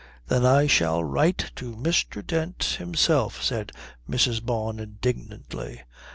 "Then 0.29 0.47
I 0.47 0.65
shall 0.65 1.03
write 1.03 1.51
to 1.57 1.75
Mr. 1.75 2.25
Dent 2.25 2.63
himself," 2.79 3.43
said 3.43 3.71
Mrs. 4.09 4.41
Bawn 4.43 4.79
indignantly. 4.79 5.83